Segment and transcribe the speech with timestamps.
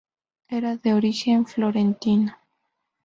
[0.49, 2.33] Era de origen florentino.